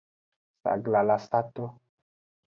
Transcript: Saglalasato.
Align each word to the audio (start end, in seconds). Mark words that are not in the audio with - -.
Saglalasato. 0.61 1.63